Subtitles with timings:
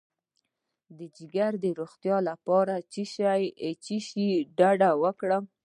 [0.97, 4.27] د ځیګر د روغتیا لپاره له څه شي
[4.57, 5.43] ډډه وکړم؟